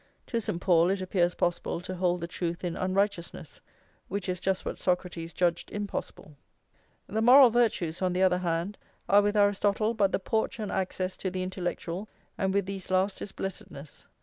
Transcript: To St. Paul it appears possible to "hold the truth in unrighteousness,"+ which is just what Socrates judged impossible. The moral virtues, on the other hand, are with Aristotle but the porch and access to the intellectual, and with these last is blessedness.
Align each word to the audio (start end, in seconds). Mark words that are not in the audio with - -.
To 0.25 0.41
St. 0.41 0.59
Paul 0.59 0.89
it 0.89 0.99
appears 0.99 1.35
possible 1.35 1.79
to 1.81 1.93
"hold 1.93 2.21
the 2.21 2.27
truth 2.27 2.63
in 2.63 2.75
unrighteousness,"+ 2.75 3.61
which 4.07 4.27
is 4.27 4.39
just 4.39 4.65
what 4.65 4.79
Socrates 4.79 5.31
judged 5.31 5.69
impossible. 5.71 6.35
The 7.05 7.21
moral 7.21 7.51
virtues, 7.51 8.01
on 8.01 8.11
the 8.13 8.23
other 8.23 8.39
hand, 8.39 8.79
are 9.07 9.21
with 9.21 9.37
Aristotle 9.37 9.93
but 9.93 10.11
the 10.11 10.17
porch 10.17 10.57
and 10.59 10.71
access 10.71 11.15
to 11.17 11.29
the 11.29 11.43
intellectual, 11.43 12.09
and 12.35 12.51
with 12.51 12.65
these 12.65 12.89
last 12.89 13.21
is 13.21 13.31
blessedness. 13.31 14.07